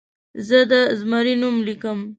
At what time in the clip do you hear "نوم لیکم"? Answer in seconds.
1.41-1.99